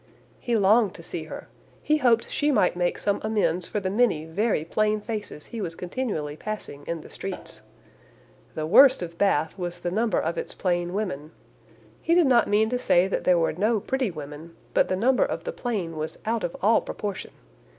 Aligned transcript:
"He 0.39 0.57
longed 0.57 0.95
to 0.95 1.03
see 1.03 1.25
her. 1.25 1.47
He 1.83 1.97
hoped 1.99 2.27
she 2.31 2.49
might 2.51 2.75
make 2.75 2.97
some 2.97 3.21
amends 3.23 3.67
for 3.67 3.79
the 3.79 3.91
many 3.91 4.25
very 4.25 4.65
plain 4.65 4.99
faces 4.99 5.45
he 5.45 5.61
was 5.61 5.75
continually 5.75 6.35
passing 6.35 6.83
in 6.87 7.01
the 7.01 7.09
streets. 7.11 7.61
The 8.55 8.65
worst 8.65 9.03
of 9.03 9.19
Bath 9.19 9.55
was 9.59 9.79
the 9.81 9.91
number 9.91 10.17
of 10.19 10.39
its 10.39 10.55
plain 10.55 10.95
women. 10.95 11.29
He 12.01 12.15
did 12.15 12.25
not 12.25 12.47
mean 12.47 12.67
to 12.71 12.79
say 12.79 13.07
that 13.09 13.25
there 13.25 13.37
were 13.37 13.53
no 13.53 13.79
pretty 13.79 14.09
women, 14.09 14.55
but 14.73 14.87
the 14.89 14.95
number 14.95 15.23
of 15.23 15.43
the 15.43 15.53
plain 15.53 15.95
was 15.95 16.17
out 16.25 16.43
of 16.43 16.57
all 16.63 16.81
proportion. 16.81 17.33